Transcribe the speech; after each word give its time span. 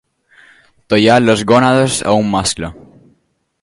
Tallar 0.93 1.19
les 1.25 1.45
gònades 1.53 2.01
a 2.15 2.19
un 2.25 2.35
mascle. 2.37 2.75